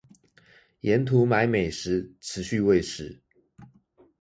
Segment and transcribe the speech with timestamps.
[0.79, 3.21] 沿途買美食持續餵食